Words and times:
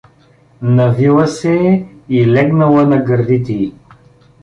Навила 0.77 1.27
се 1.27 1.53
е 1.73 1.85
и 2.09 2.25
легнала 2.27 2.85
на 2.87 3.03
гърдите 3.03 3.53
й. 3.53 3.73